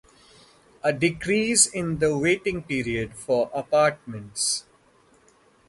A 0.81 0.91
decrease 0.91 1.67
in 1.67 1.99
the 1.99 2.17
waiting 2.17 2.63
period 2.63 3.13
for 3.13 3.51
apartments. 3.53 4.65